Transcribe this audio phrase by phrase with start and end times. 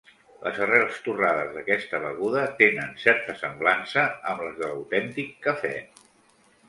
[0.43, 5.77] Les arrels torrades d'aquesta beguda tenen certa semblança amb les de l'autèntic cafè.